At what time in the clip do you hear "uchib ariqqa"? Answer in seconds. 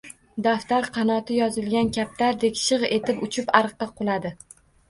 3.29-3.93